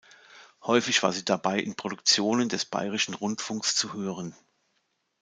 [0.63, 4.35] Häufig war sie dabei in Produktionen des Bayerischen Rundfunks zu hören.